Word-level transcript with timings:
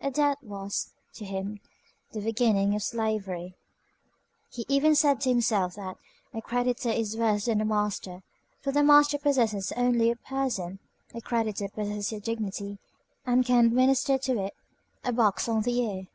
A 0.00 0.10
debt 0.10 0.38
was, 0.42 0.90
to 1.14 1.24
him, 1.24 1.60
the 2.10 2.20
beginning 2.20 2.74
of 2.74 2.82
slavery. 2.82 3.54
He 4.50 4.66
even 4.68 4.96
said 4.96 5.20
to 5.20 5.28
himself, 5.28 5.76
that 5.76 5.98
a 6.34 6.42
creditor 6.42 6.90
is 6.90 7.16
worse 7.16 7.44
than 7.44 7.60
a 7.60 7.64
master; 7.64 8.24
for 8.60 8.72
the 8.72 8.82
master 8.82 9.18
possesses 9.18 9.70
only 9.76 10.08
your 10.08 10.16
person, 10.16 10.80
a 11.14 11.20
creditor 11.20 11.68
possesses 11.68 12.10
your 12.10 12.20
dignity 12.20 12.80
and 13.24 13.46
can 13.46 13.66
administer 13.66 14.18
to 14.18 14.36
it 14.46 14.54
a 15.04 15.12
box 15.12 15.48
on 15.48 15.62
the 15.62 15.78
ear. 15.78 16.08